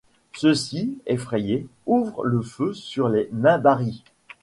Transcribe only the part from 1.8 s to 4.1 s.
ouvrent le feu sur les Minbaris.